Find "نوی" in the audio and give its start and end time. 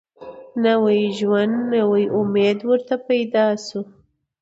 0.63-1.01, 1.73-2.03